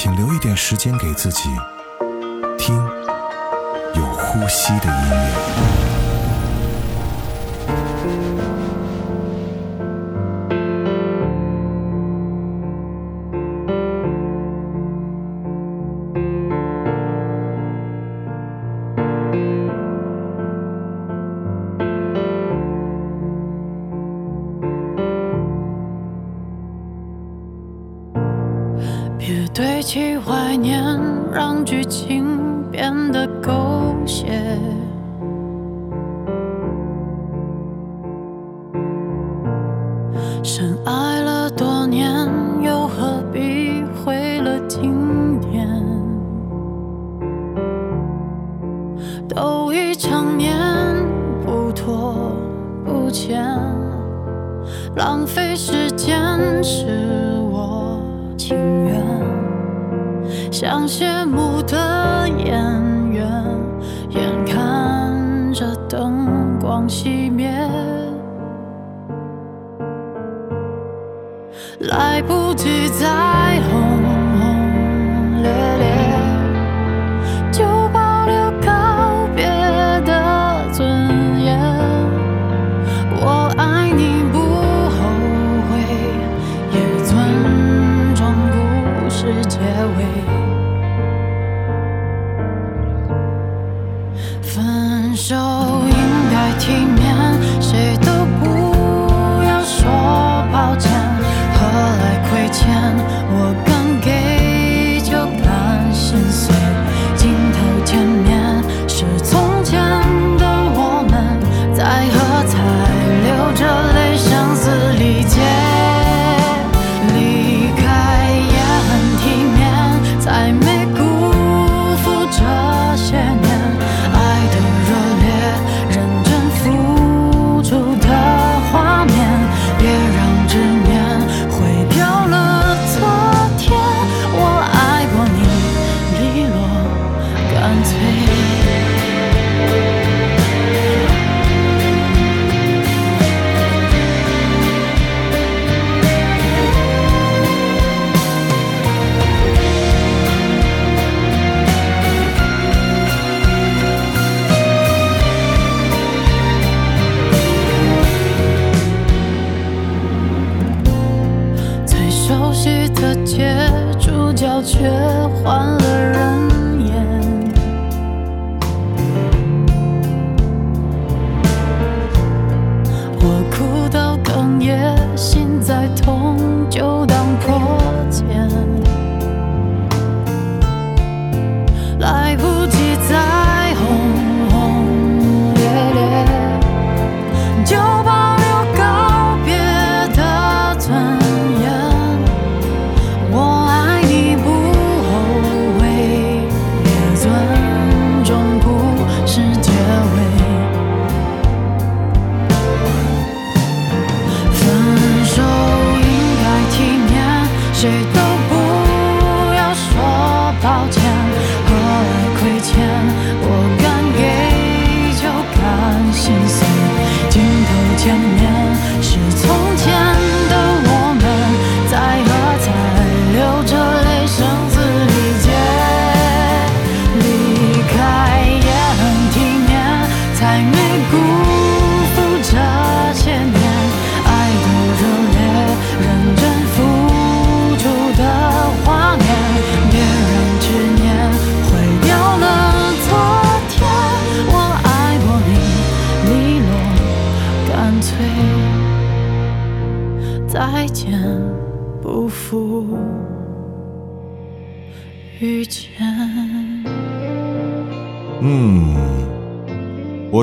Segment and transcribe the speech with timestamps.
[0.00, 1.50] 请留一点时间给自己
[2.56, 2.76] 听
[3.96, 5.77] 有呼吸的音乐。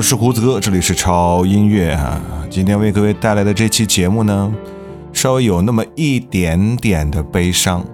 [0.08, 2.22] 是胡子哥这里是超音乐啊。
[2.48, 4.54] 今天为各位带来的这期节目呢
[5.12, 7.84] 稍微有那么一点点的悲伤。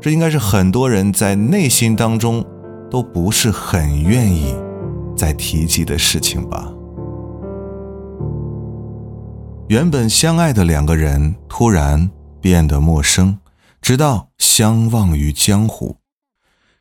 [0.00, 2.42] 这应该是很多人在内心当中
[2.90, 4.54] 都不是很愿意
[5.14, 6.72] 再提及的事情吧。
[9.68, 13.38] 原本相爱的两个人突然变得陌生
[13.82, 15.98] 直到相忘于江湖。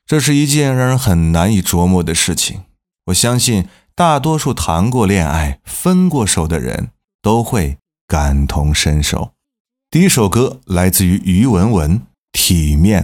[0.06, 2.62] 这是一件让人很难以琢磨的事情。
[3.07, 6.90] 我相信大多数谈过恋爱、分过手的人
[7.22, 9.34] 都会感同身受。
[9.92, 12.00] 第一首歌来自于于文文，
[12.31, 13.04] 《体面》，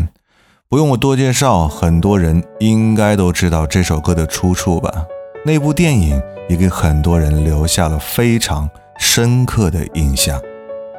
[0.67, 5.05] 不用我多介绍，很多人应该都知道这首歌的出处吧？
[5.45, 6.19] 那部电影
[6.49, 8.67] 也给很多人留下了非常。
[8.97, 10.41] 深刻的印象，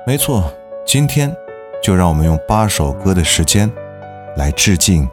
[0.07, 0.51] 没错。
[0.87, 1.31] 今天
[1.83, 3.71] 就让我们用八首歌的时间，
[4.37, 5.07] 来致敬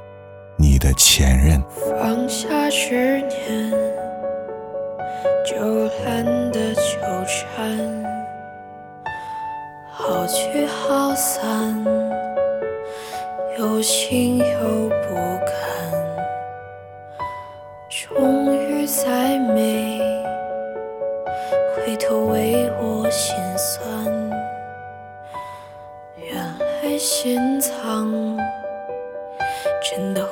[0.55, 1.61] 你的前任。
[1.99, 3.56] 放下执念，
[10.27, 11.85] 好聚好散，
[13.57, 15.15] 有心又不
[15.45, 15.49] 甘，
[17.89, 20.01] 终于再没。
[21.73, 23.89] 回头为我心酸，
[26.17, 28.11] 原来心藏
[29.81, 30.25] 真的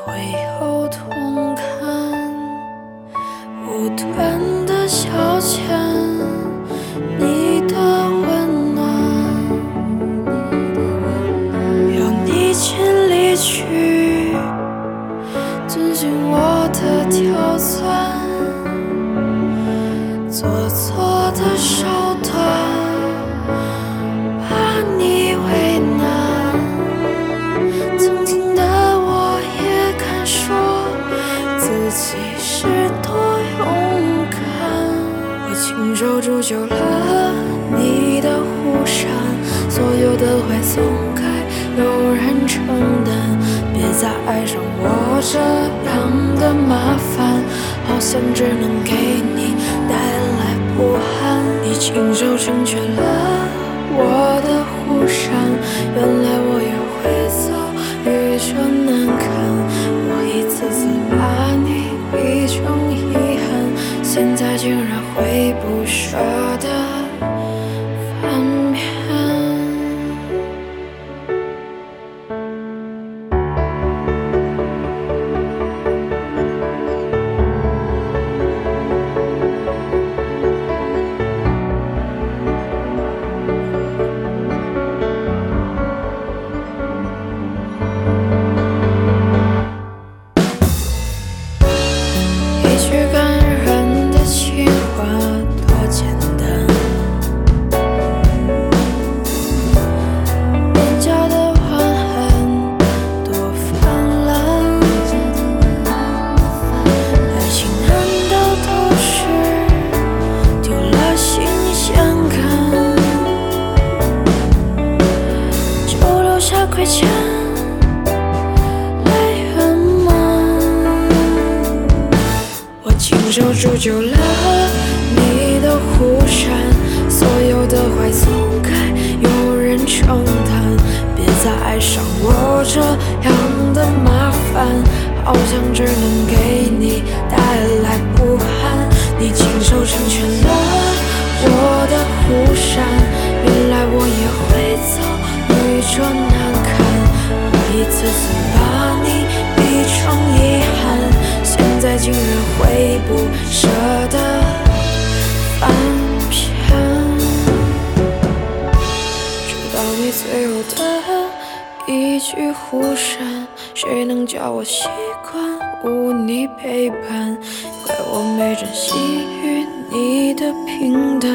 [162.26, 164.88] 去湖山，谁能叫我习
[165.22, 165.44] 惯
[165.84, 167.38] 无你陪伴？
[167.86, 168.96] 怪我没珍惜
[169.44, 171.30] 与你的平淡，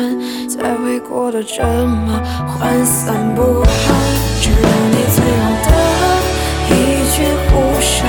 [0.48, 2.20] 才会过得这么
[2.58, 3.94] 涣散不堪。
[4.40, 5.70] 知道你最后的
[6.70, 6.74] 一
[7.14, 8.02] 句湖山，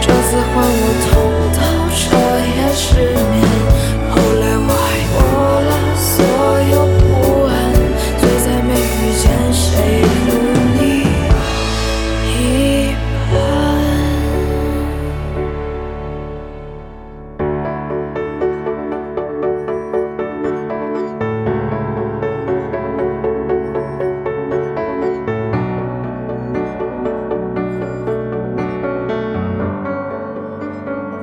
[0.00, 1.08] 这次换我痛
[1.54, 1.58] 到
[1.94, 1.96] 彻
[2.42, 2.86] 夜失
[3.30, 3.45] 眠。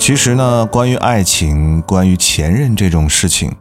[0.05, 3.55] 其实呢，关于爱情，关于前任这种事情，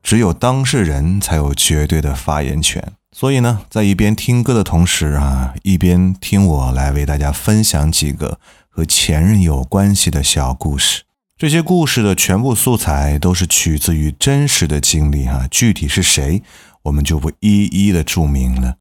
[0.00, 2.92] 只有当事人才有绝对的发言权。
[3.10, 8.38] 所以呢，在一边听歌的同时啊，一边听我来为大家分享几个
[8.68, 11.02] 和前任有关系的小故事。
[11.36, 16.44] 这些故事的全部素材都是取自于真实的经历啊，具体是谁，
[16.84, 18.76] 我们就不一一的注明了。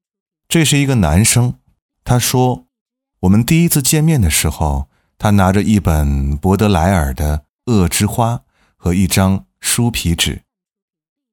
[0.48, 1.56] 这是一个男生，
[2.04, 2.66] 他说，
[3.22, 8.36] 我们第一次见面的时候，他拿着一本博德莱尔的《恶之花》
[8.76, 10.44] 和一张书皮纸，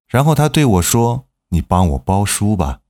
[0.08, 2.80] 然后他对我说：“你帮我包书吧。”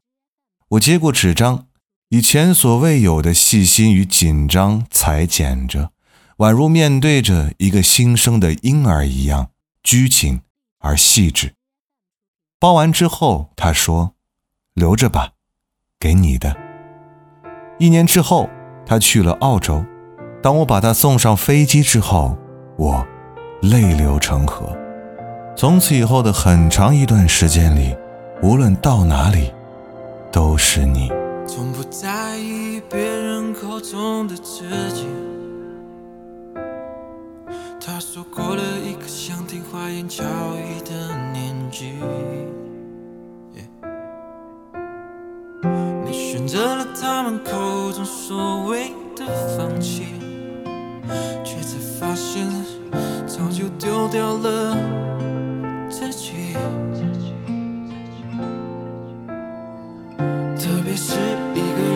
[0.70, 1.66] 我接过纸张，
[2.10, 5.90] 以前所未有的细心与紧张裁剪着，
[6.38, 9.50] 宛如面对着一个新生的婴儿一样
[9.82, 10.40] 拘谨
[10.78, 11.54] 而细致。
[12.60, 14.14] 包完之后，他说
[14.74, 15.32] ：“留着吧，
[15.98, 16.56] 给你的。”
[17.80, 18.48] 一年之后，
[18.86, 19.84] 他去了澳洲。
[20.44, 22.36] 当我把他送上飞机之后，
[22.76, 23.02] 我
[23.62, 24.76] 泪流成河。
[25.56, 27.96] 从此以后的很长一段时间里，
[28.42, 29.50] 无论到哪里。
[30.30, 31.10] 都是你。
[31.46, 35.06] 从不在意别人口中的自己。
[37.80, 40.24] 他说过了一个想听花言巧
[40.56, 41.94] 语的年纪。
[46.04, 49.24] 你选择了他们口中所谓的
[49.56, 50.08] 放弃，
[51.44, 52.46] 却才发现
[53.26, 54.76] 早就丢掉了
[55.88, 56.54] 自己。
[60.58, 61.14] 特别是
[61.54, 61.93] 一个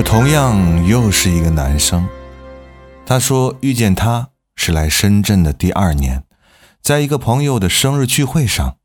[0.00, 2.08] 这同样又是一个男生。
[3.04, 6.24] 他说遇见他是来深圳的第二年，
[6.80, 8.78] 在一个朋友的生日聚会上，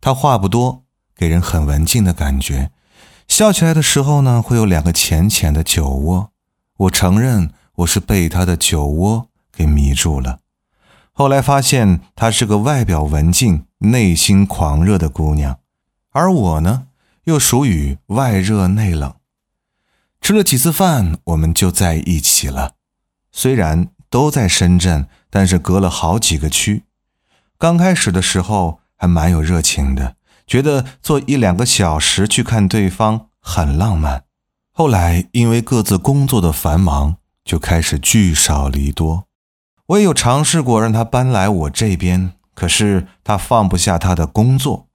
[0.00, 2.70] 他话不多，给人很文静的感觉。
[3.28, 6.30] 笑起来的时候呢，会有两个浅浅的酒窝。
[6.78, 10.38] 我承认我是被他的酒窝给迷住了。
[11.12, 15.58] 后来发现她是个外表文静、内心狂热的姑娘，
[16.12, 16.84] 而我呢，
[17.24, 19.12] 又属于外热内冷。
[20.20, 22.72] 吃了几次饭，我们就在一起了。
[23.32, 26.84] 虽然都在深圳，但是隔了好几个区。
[27.58, 34.24] 刚开始的时候还蛮有热情的，觉得坐一两个小时去看对方很浪漫。
[34.70, 39.24] 后来因为各自工作的繁忙，就开始聚少离多。
[39.86, 44.88] 我也有尝试过让他搬来我这边，可是他放不下他的工作，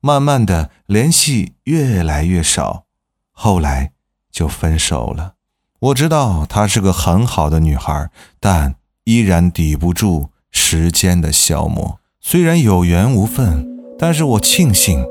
[0.00, 2.84] 慢慢的联系越来越少，
[3.32, 3.93] 后来
[4.34, 5.34] 就分手了。
[5.78, 8.10] 我知道她是个很好的女孩，
[8.40, 8.74] 但
[9.04, 12.00] 依然抵不住时间的消磨。
[12.20, 13.64] 虽然有缘无分，
[13.96, 15.06] 但是我庆幸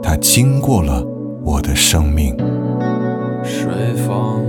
[0.00, 1.04] 她经过了
[1.42, 2.36] 我的生命。
[3.42, 4.40] 水房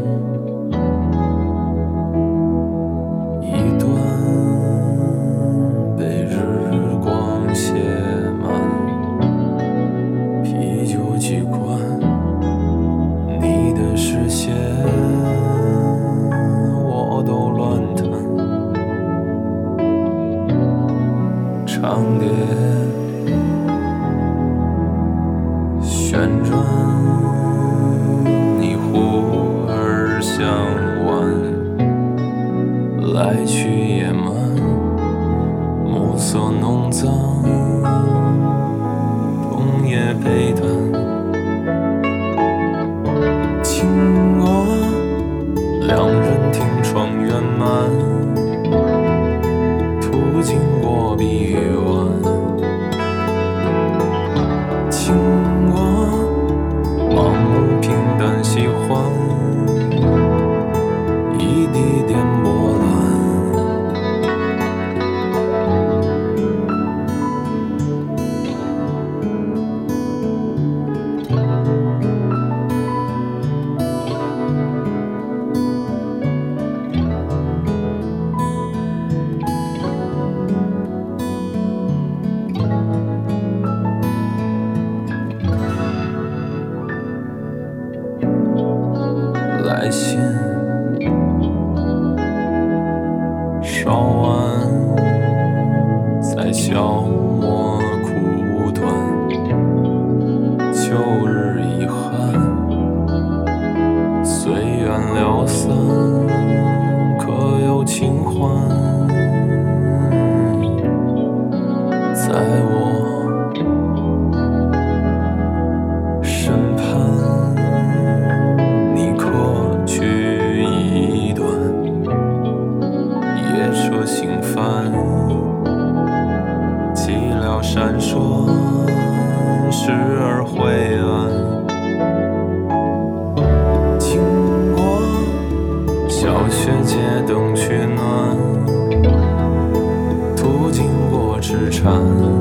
[141.82, 142.41] 船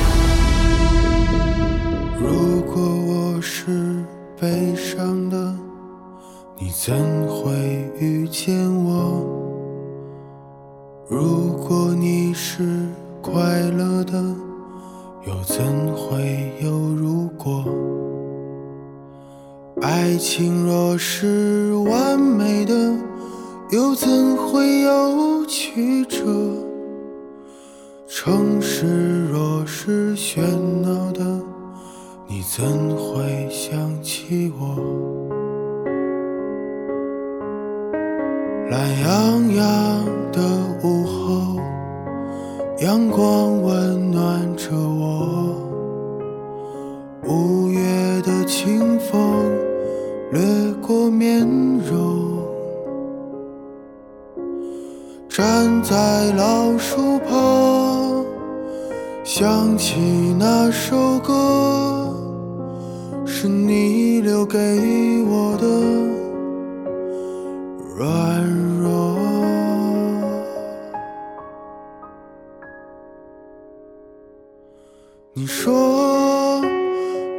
[75.33, 76.59] 你说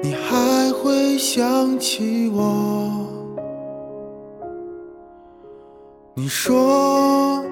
[0.02, 3.06] 你还会想起我？
[6.14, 7.44] 你说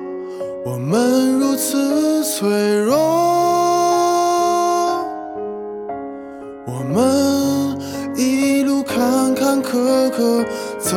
[0.64, 2.48] 我们如此脆
[2.78, 2.96] 弱，
[6.66, 7.78] 我们
[8.16, 10.42] 一路坎坎坷坷
[10.78, 10.96] 走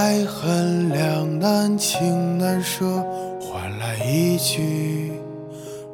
[0.00, 2.86] 爱恨两难，情难舍，
[3.38, 5.12] 换来一句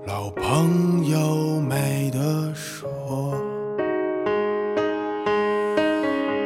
[0.06, 3.34] 老朋友没得说。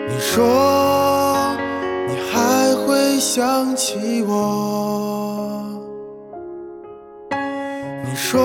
[0.09, 1.55] 你说
[2.09, 5.63] 你还会想起我？
[7.31, 8.41] 你说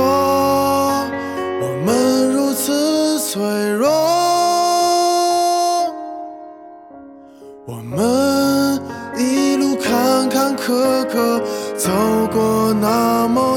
[13.33, 13.54] 过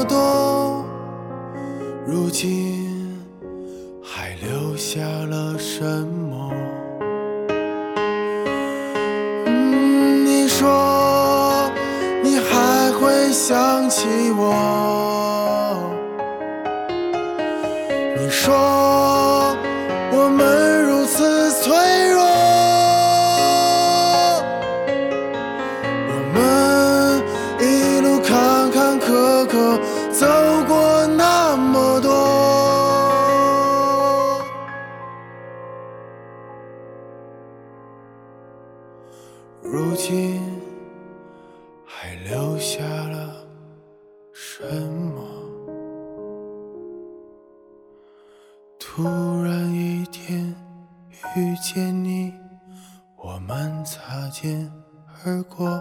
[42.59, 43.47] 留下了
[44.33, 45.23] 什么？
[48.77, 49.01] 突
[49.41, 50.53] 然一天
[51.37, 52.33] 遇见你，
[53.15, 54.69] 我们擦肩
[55.23, 55.78] 而过，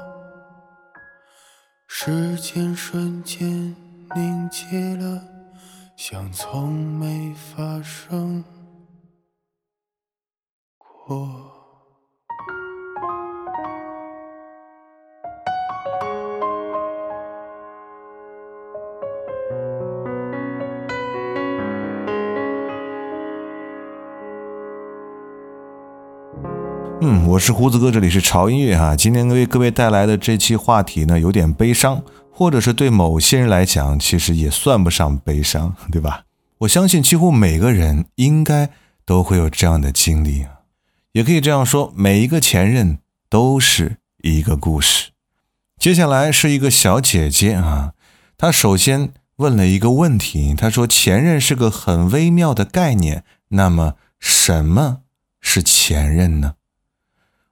[27.28, 28.96] 我是胡子哥，这里是潮音乐哈。
[28.96, 36.22] 今天为各位带来的这期话题呢，有点悲伤，或者是对某些人来讲，其实也算不上悲伤，对吧？
[36.60, 38.70] 我相信几乎每个人应该
[39.04, 40.60] 都会有这样的经历啊，
[41.12, 45.10] 也可以这样说，每一个前任都是一个故事。
[45.78, 47.92] 接下来是一个小姐姐啊，
[48.38, 55.00] 她首先问了一个问题，她说前任是个很微妙的概念，那么什么
[55.42, 56.54] 是前任呢？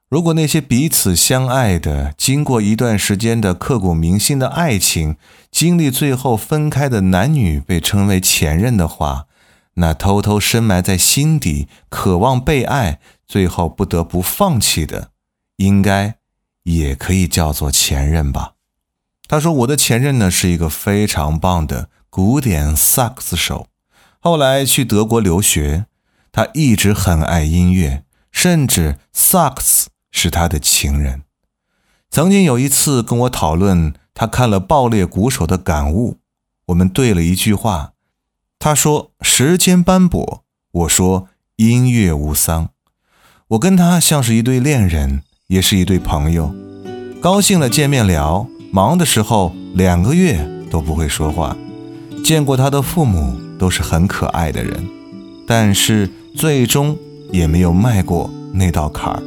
[0.09, 5.17] 如果那些彼此相爱的，经过一段时间的刻骨铭心的爱情，
[5.51, 9.27] 经历最后分开的男女被称为前任的话，
[9.75, 15.11] 那偷偷深埋在心底、渴望被爱，最后不得不放弃的，
[15.57, 16.15] 应该
[16.63, 18.53] 也可以叫做前任吧？
[19.27, 23.67] 他说：“我的前任呢是一个非常棒的古典萨克斯手，
[24.21, 25.87] 后来去德国留学，
[26.31, 31.23] 他一直很爱音乐，甚至萨克斯。”是他的情人。
[32.09, 36.17] 曾经有一次跟我讨论他看了《爆裂鼓手》的感悟，
[36.69, 37.93] 我们对了一句话。
[38.59, 42.71] 他说：“时间斑驳。”我说：“音乐无桑。”
[43.49, 46.55] 我跟他像是一对恋人，也是一对朋友。
[47.21, 51.55] 高兴了见面聊，忙的时候两个月都不会说话。
[52.25, 54.89] 见过他的父母都是很可爱的人，
[55.47, 56.97] 但是最终
[57.31, 59.23] 也没有迈过那道坎儿。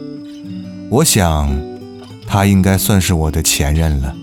[0.91, 1.49] 我想，
[2.25, 4.15] 他应该算是我的前任了，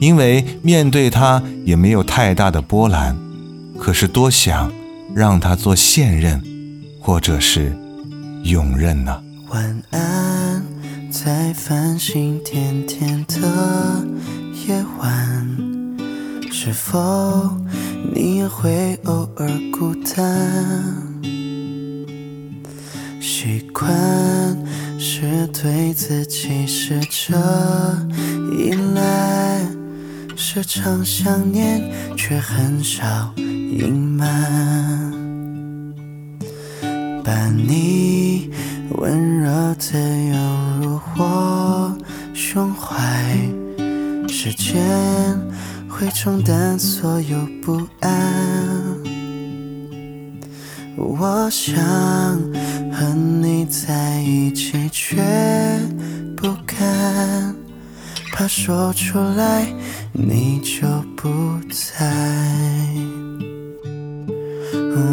[0.00, 3.14] 因为面对他也没有太大的波澜。
[3.78, 4.72] 可是多想
[5.14, 6.42] 让他做现任，
[6.98, 7.76] 或者是
[8.44, 9.20] 永任呢？
[9.50, 10.64] 晚安，
[11.10, 14.06] 在繁星点点的
[14.66, 15.46] 夜晚，
[16.50, 17.50] 是否
[18.14, 20.94] 你也会偶尔孤单？
[23.20, 23.92] 习惯
[25.16, 27.38] 是对自己试着
[28.58, 29.64] 依赖，
[30.34, 35.12] 时常想念，却很少隐瞒。
[37.22, 38.50] 把你
[38.96, 40.00] 温柔的
[40.32, 41.96] 拥入我
[42.34, 42.98] 胸怀，
[44.26, 44.82] 时间
[45.88, 49.13] 会冲淡所有不安。
[50.96, 51.74] 我想
[52.92, 55.16] 和你在一起，却
[56.36, 57.54] 不敢，
[58.32, 59.66] 怕说出来
[60.12, 61.28] 你就不
[61.70, 62.10] 在。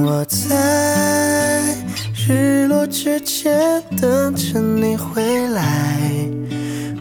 [0.03, 1.75] 我在
[2.15, 5.99] 日落之前等着你回来，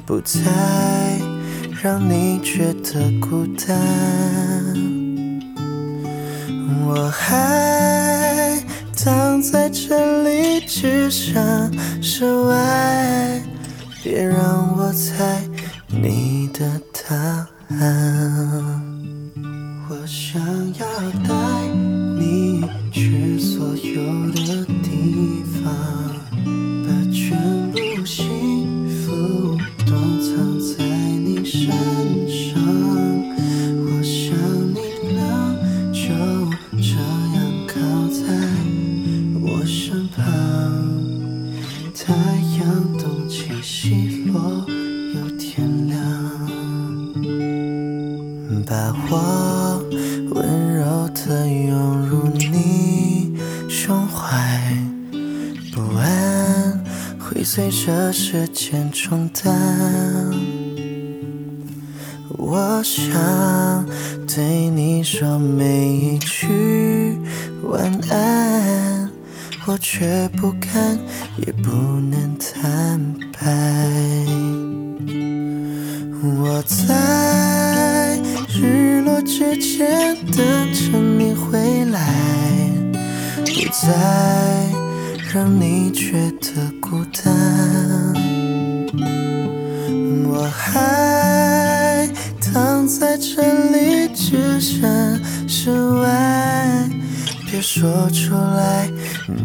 [0.07, 0.41] 不再
[1.83, 3.79] 让你觉得孤单。
[6.87, 8.20] 我还
[9.03, 13.43] 藏在这里，只想室外，
[14.03, 15.41] 别让我猜
[15.89, 17.17] 你的答
[17.79, 18.83] 案。
[19.89, 20.39] 我想
[20.75, 20.87] 要
[21.27, 21.35] 带
[63.01, 63.87] 想
[64.27, 67.17] 对你说每一句
[67.63, 69.11] 晚安，
[69.65, 70.99] 我却不敢，
[71.39, 72.10] 也不能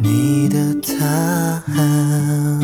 [0.02, 1.06] 你的答
[1.76, 2.60] 案。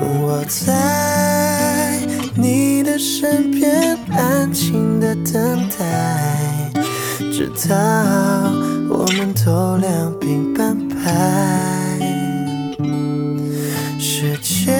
[0.00, 1.98] 我在
[2.34, 6.70] 你的身边安静的等待，
[7.32, 7.74] 直到
[8.88, 10.94] 我们都两鬓斑白。
[13.98, 14.78] 时间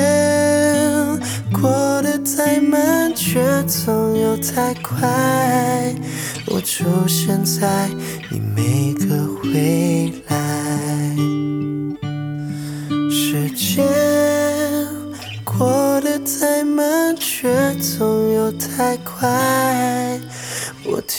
[1.52, 5.08] 过得太慢，却总又太快。
[6.46, 7.88] 我出现在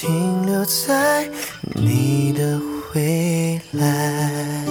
[0.06, 1.30] 停留在
[1.76, 2.60] 你的
[2.94, 4.66] 未来。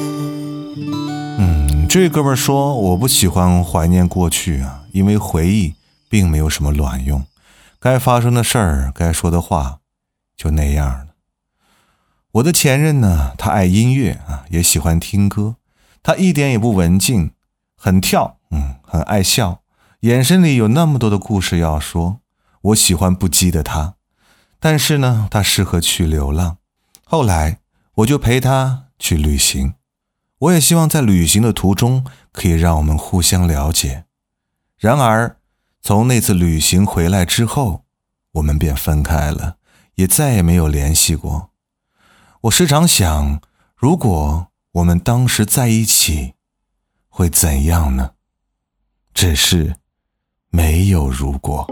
[1.39, 5.75] 嗯，这哥们说我不喜欢怀念过去啊，因为回忆
[6.11, 7.25] 并没有什么卵用，
[7.81, 9.79] 该发生的事儿，该说的话，
[10.37, 11.07] 就那样了。
[12.33, 15.57] 我的前任呢，他爱音乐啊，也喜欢听歌，
[16.03, 17.31] 他一点也不文静，
[17.75, 19.63] 很跳，嗯，很爱笑，
[20.01, 22.19] 眼神里有那么多的故事要说。
[22.61, 23.95] 我喜欢不羁的他，
[24.65, 26.59] 但是呢，他适合去流浪。
[27.03, 27.59] 后来
[27.97, 29.75] 我就陪他去旅行。
[30.39, 34.05] 我也希望在旅行的途中可以让我们互相了解。
[34.79, 35.37] 然而，
[35.81, 37.85] 从那次旅行回来之后，
[38.35, 39.57] 我们便分开了，
[39.97, 41.51] 也再也没有联系过。
[42.43, 43.41] 我时常想，
[43.75, 46.35] 如果我们当时在一起，
[47.09, 48.13] 会怎样呢？
[49.13, 49.75] 只是
[50.51, 51.67] 没有如果。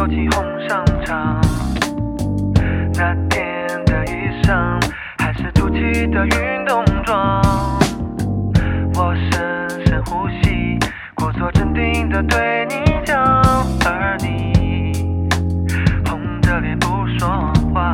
[0.00, 1.40] 被朋友起哄上场。
[2.94, 4.80] 那天的衣裳
[5.18, 7.42] 还是土气的运动装。
[8.94, 10.78] 我深深呼吸，
[11.14, 13.22] 故作镇定的对你讲，
[13.84, 15.18] 而你
[16.06, 17.92] 红着脸不说话。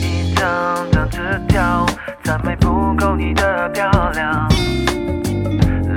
[0.00, 1.86] 一张张纸条，
[2.24, 4.48] 赞美不够你的漂亮。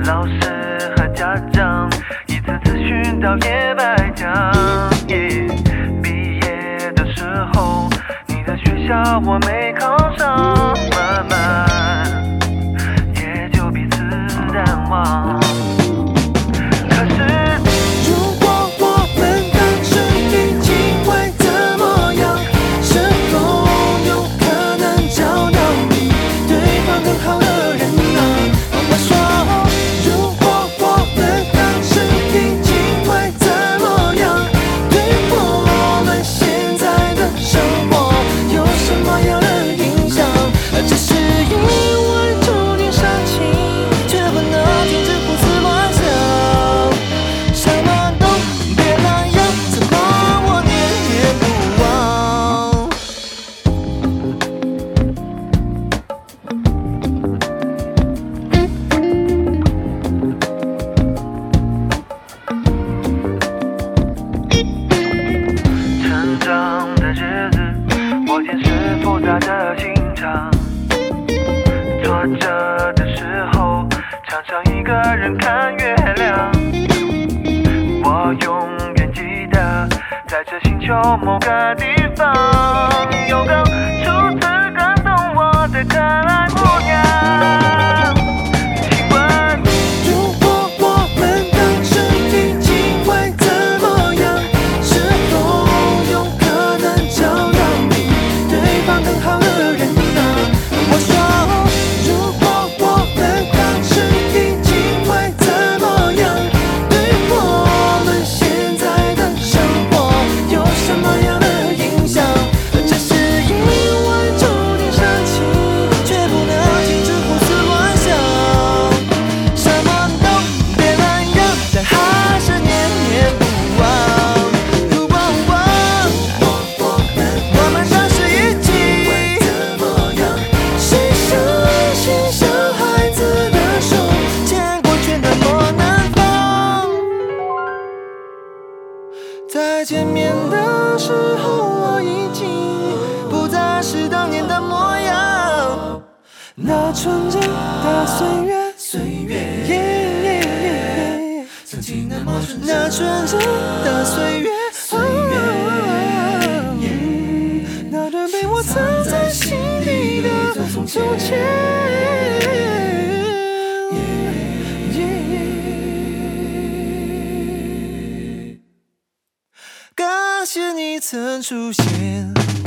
[0.04, 1.88] 老师和家长
[2.30, 4.52] 一次次寻找也白讲。
[6.00, 7.90] 毕业的时候，
[8.28, 11.66] 你的学校我没考上，妈妈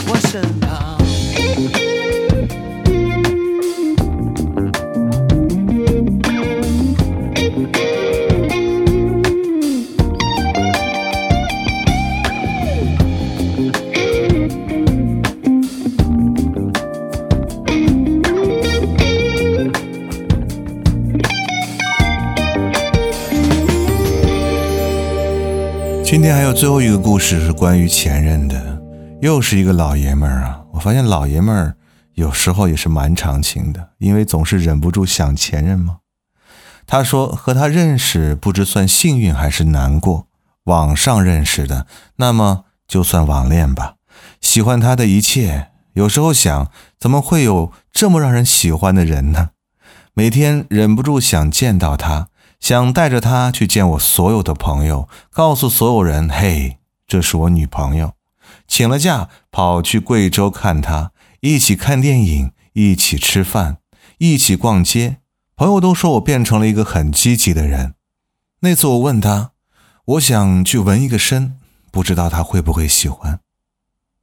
[0.08, 0.94] 我身旁。
[26.06, 28.53] 今天还有最后一个故事是关于前任的，
[29.24, 30.66] 又是一个老爷们儿啊！
[30.74, 31.78] 我发现老爷们儿
[32.16, 36.00] 有时候也是蛮长情的，因为总是忍不住想前任嘛。
[36.86, 40.28] 他说和他认识不知算幸运还是难过，
[40.66, 43.96] 网上认识的，那么就算网恋吧。
[44.42, 46.70] 喜欢他的一切，有时候想
[47.00, 49.52] 怎么会有这么让人喜欢的人呢？
[50.14, 52.28] 每天忍不住想见到他，
[52.60, 58.12] 想带着他去见我所有的朋友，告诉所有人：“嘿，这是我女朋友。”
[58.76, 61.12] 请了假跑去贵州看他，
[61.42, 63.78] 一起看电影，一起吃饭，
[64.18, 65.18] 一起逛街。
[65.56, 67.94] 朋友都说我变成了一个很积极的人。
[68.62, 69.52] 那次我问他，
[70.06, 71.56] 我想去纹一个身，
[71.92, 73.42] 不知道他会不会喜欢。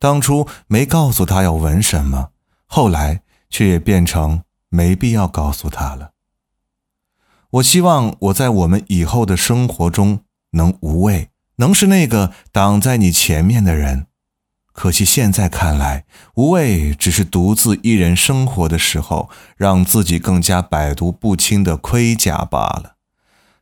[0.00, 2.30] 当初没告诉他要纹什么，
[2.66, 6.10] 后来却也变成没必要告诉他了。
[7.50, 10.24] 我希望我在我们以后的生活中
[10.54, 11.28] 能无畏，
[11.58, 14.08] 能是那个挡在你前面的人。
[14.80, 16.06] 可惜现在看来，
[16.36, 19.28] 无畏只是独自一人生活的时候，
[19.58, 22.94] 让自己更加百毒不侵的盔甲罢了。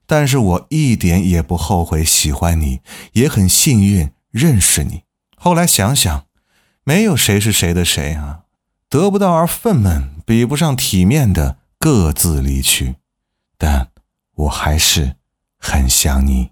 [0.06, 2.82] 但是我一点也不后悔喜欢你，
[3.14, 5.02] 也很幸运认识你。
[5.36, 6.26] 后来想想，
[6.84, 8.42] 没有谁是谁的谁啊，
[8.88, 12.94] 得不到而愤懑，比不上体面的各自离去。
[13.58, 13.88] 但
[14.36, 15.16] 我还是
[15.58, 16.50] 很想你。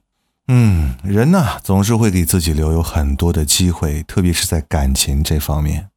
[0.49, 5.89] 嗯，人呐，总是会给自己留有很多的机会，特别是在感情这方面。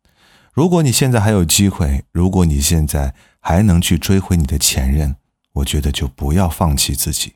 [0.54, 5.16] 如果你现在还有机会，如果你现在还能去追回你的前任，
[5.54, 7.34] 我觉得就不要放弃自己。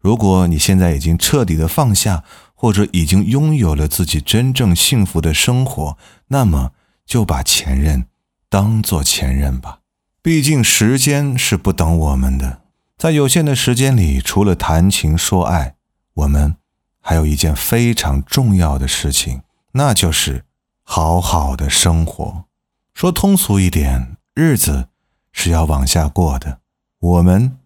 [0.00, 5.96] 如果你现在已经彻底的放下，或者已经拥有了自己真正幸福的生活，
[6.28, 6.72] 那么
[7.06, 8.06] 就把前任
[8.50, 9.78] 当做前任吧。
[10.20, 12.62] 毕竟时间是不等我们的，
[12.98, 15.76] 在有限的时间里，除了谈情说爱。
[16.18, 16.56] 我们
[17.00, 19.42] 还有一件非常重要的事情，
[19.72, 20.44] 那就是
[20.82, 22.44] 好好的生活。
[22.92, 24.88] 说通俗一点，日子
[25.30, 26.58] 是要往下过的，
[26.98, 27.58] 我们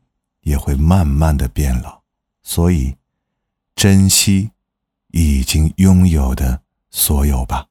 [0.43, 2.03] 也会慢慢的变老，
[2.43, 2.97] 所以
[3.75, 4.51] 珍惜
[5.13, 7.69] 已经拥有的所有吧。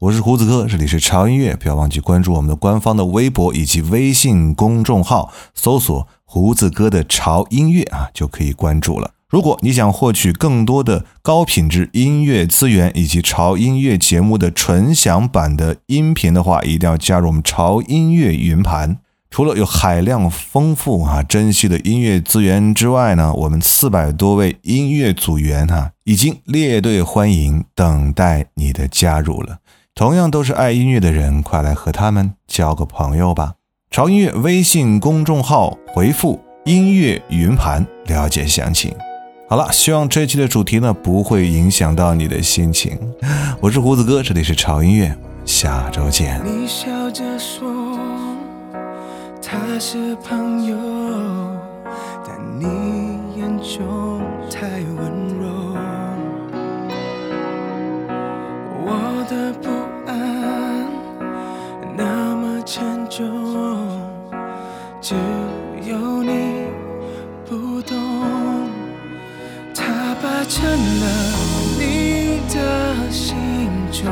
[0.00, 9.14] 我是胡子哥，这里是潮音乐，不要忘记关注我们的官方的微博以及微信公众号，搜索“胡子哥的潮音乐”啊，就可以关注了。
[9.30, 18.98] 如果你想获取更多的高品质音乐资源以及潮音乐节目的纯享版的音频的话，一定要加入我们潮音乐云盘。
[19.30, 29.58] 除了有海量丰富啊珍惜的音乐资源之外呢，我们四百多位音乐组员哈已经列队欢迎，等待你的加入了。
[29.94, 33.56] 同样都是爱音乐的人，快来和他们交个朋友吧！
[33.90, 38.96] 潮音乐微信公众号回复“音乐云盘”了解详情。
[39.50, 42.98] 好了，希望这期的主题呢不会影响到你的心情。
[43.62, 46.38] 我是胡子哥，这里是潮音乐，下周见。
[46.44, 47.98] 你笑着说
[49.40, 50.76] 他是朋友，
[52.26, 52.66] 但你
[53.40, 54.20] 眼中
[54.50, 55.48] 太温柔。
[58.84, 59.70] 我的不
[60.06, 60.86] 安
[61.96, 63.24] 那么沉重，
[65.00, 65.14] 只
[70.48, 71.06] 成了
[71.78, 72.56] 你的
[73.10, 73.36] 心
[73.92, 74.10] 中，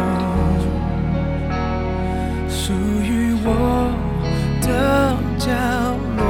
[2.47, 3.49] 属于我
[4.61, 4.68] 的
[5.39, 5.51] 角
[6.18, 6.20] 落。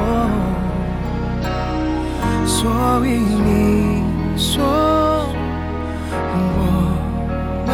[2.45, 4.01] 所以你
[4.37, 4.63] 说
[6.33, 6.45] 我
[7.67, 7.69] 们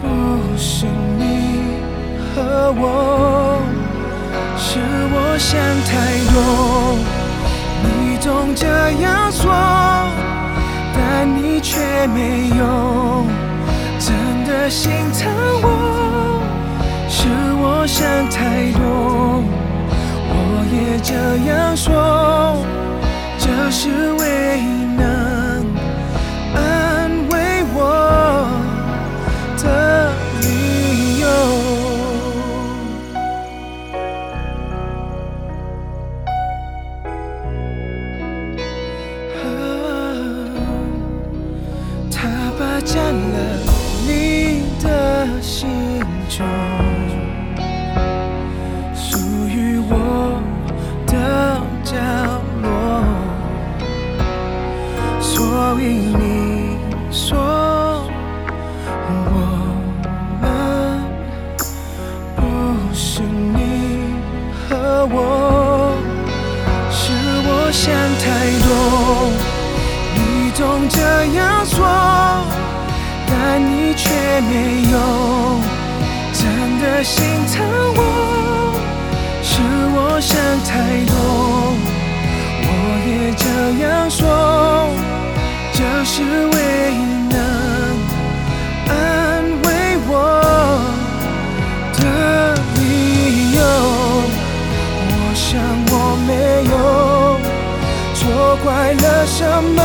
[0.00, 0.02] 不
[0.56, 0.86] 是
[1.18, 1.20] 你
[2.34, 2.82] 和我，
[4.56, 4.80] 是
[5.12, 5.92] 我想太
[6.32, 6.36] 多。
[7.84, 7.86] 你
[8.18, 8.66] 总这
[9.02, 9.27] 样，
[11.78, 13.24] 却没有
[14.00, 14.08] 真
[14.44, 15.30] 的心疼
[15.62, 16.42] 我。
[17.08, 17.28] 是
[17.62, 19.44] 我想太多，
[20.28, 20.34] 我
[20.74, 21.14] 也这
[21.48, 22.17] 样说，
[55.78, 56.76] 所以你
[57.12, 59.10] 说我
[60.42, 60.44] 们
[62.34, 62.42] 不
[62.92, 64.10] 是你
[64.68, 65.94] 和我，
[66.90, 67.12] 是
[67.46, 68.26] 我想太
[68.66, 68.68] 多。
[70.16, 70.18] 你
[70.50, 70.98] 总这
[71.38, 71.86] 样说，
[73.28, 74.10] 但你却
[74.50, 74.96] 没有
[76.32, 76.42] 真
[76.82, 77.22] 的心
[77.54, 77.54] 疼
[77.94, 78.02] 我。
[79.44, 79.62] 是
[79.94, 80.34] 我想
[80.66, 81.14] 太多，
[82.66, 82.68] 我
[83.06, 83.46] 也这
[83.86, 84.26] 样说，
[86.18, 86.58] 这是唯
[86.90, 87.00] 一
[87.30, 87.38] 能
[88.88, 88.92] 安
[89.62, 89.66] 慰
[90.08, 90.10] 我
[91.96, 92.00] 的
[92.74, 92.80] 理
[93.52, 93.58] 由。
[95.06, 95.46] 我想
[95.92, 95.94] 我
[96.26, 96.30] 没
[96.72, 96.74] 有。
[98.16, 98.18] 错
[98.64, 99.46] 怪了什
[99.76, 99.80] 么？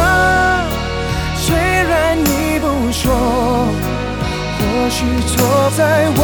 [1.37, 3.03] 虽然你不说，
[4.57, 6.19] 或许错在我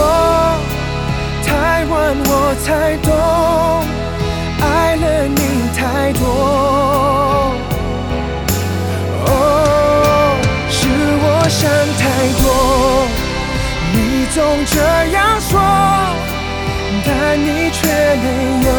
[17.79, 18.27] 却没
[18.67, 18.69] 有。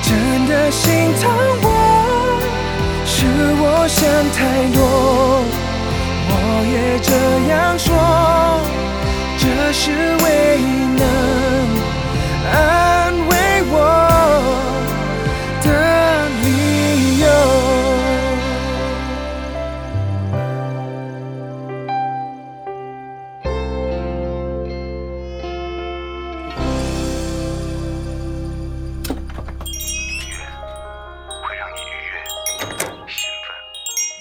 [0.00, 0.08] 真
[0.48, 0.86] 的心
[1.20, 1.22] 疼
[1.62, 1.66] 我，
[3.04, 3.16] 是
[3.60, 4.00] 我想
[4.36, 4.38] 太
[4.72, 4.78] 多，
[6.30, 6.32] 我
[6.72, 6.74] 也
[7.08, 7.10] 这
[7.52, 7.86] 样说，
[9.36, 9.42] 这
[9.72, 9.84] 是
[10.24, 10.26] 唯
[10.58, 10.64] 一
[10.96, 11.02] 能
[12.52, 12.56] 爱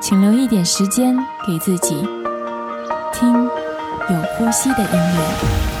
[0.00, 1.94] 请留一点时间给自己，
[3.12, 5.77] 听有呼吸的音乐。